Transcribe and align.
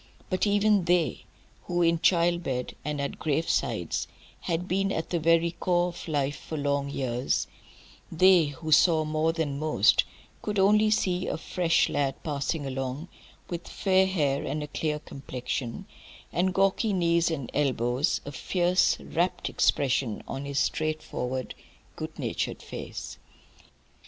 But 0.31 0.47
even 0.47 0.85
they, 0.85 1.25
who 1.65 1.83
in 1.83 1.99
child 1.99 2.41
bed 2.41 2.75
and 2.83 2.99
at 2.99 3.19
gravesides 3.19 4.07
had 4.39 4.67
been 4.67 4.91
at 4.91 5.11
the 5.11 5.19
very 5.19 5.51
core 5.51 5.89
of 5.89 6.07
life 6.07 6.37
for 6.37 6.57
long 6.57 6.89
years, 6.89 7.45
they, 8.11 8.45
who 8.47 8.71
saw 8.71 9.05
more 9.05 9.31
than 9.31 9.59
most, 9.59 10.03
could 10.41 10.57
only 10.57 10.89
see 10.89 11.27
a 11.27 11.37
fresh 11.37 11.87
lad 11.87 12.15
passing 12.23 12.65
along, 12.65 13.09
with 13.47 13.67
fair 13.67 14.07
hair 14.07 14.43
and 14.43 14.63
a 14.63 14.67
clear 14.67 14.97
complexion, 14.97 15.85
and 16.33 16.55
gawky 16.55 16.93
knees 16.93 17.29
and 17.29 17.51
elbows, 17.53 18.21
a 18.25 18.31
fierce, 18.31 18.99
rapt 18.99 19.49
expression 19.49 20.23
on 20.27 20.45
his 20.45 20.57
straightforward, 20.57 21.53
good 21.95 22.17
natured 22.17 22.63
face. 22.63 23.19